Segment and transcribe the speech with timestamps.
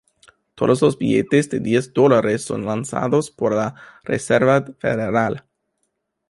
[0.55, 5.45] Todos los billetes de diez dólares son lanzados por la Reserva Federal.